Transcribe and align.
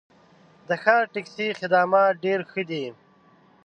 د 0.67 0.69
ښار 0.83 1.03
ټکسي 1.13 1.47
خدمات 1.59 2.13
ډېر 2.25 2.39
ښه 2.51 2.61
دي. 2.69 2.85